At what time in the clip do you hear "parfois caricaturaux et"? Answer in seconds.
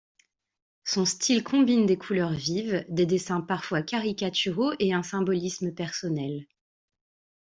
3.41-4.93